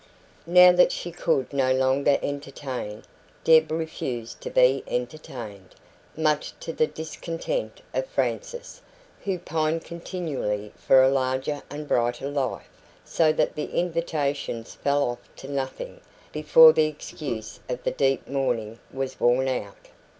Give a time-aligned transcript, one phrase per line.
[0.47, 3.03] Now that she could no longer entertain,
[3.43, 5.75] Deb refused to be entertained,
[6.17, 8.81] much to the discontent of Frances,
[9.25, 12.67] who pined continually for a larger and brighter life,
[13.05, 18.79] so that the invitations fell off to nothing before the excuse of the deep mourning
[18.91, 19.89] was worn out.